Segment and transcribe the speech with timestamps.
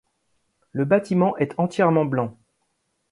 [0.71, 2.35] Le bâtiment est entièrement blanc.